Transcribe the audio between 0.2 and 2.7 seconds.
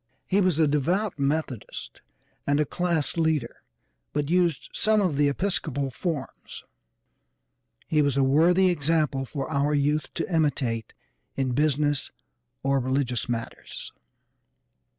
He was a devout Methodist, and a